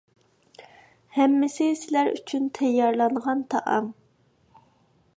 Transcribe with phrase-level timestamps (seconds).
[1.17, 3.95] ھەممىسى سىلەر ئۈچۈن تەييارلانغان تائام.